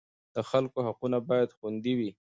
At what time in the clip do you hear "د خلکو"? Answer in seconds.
0.35-0.77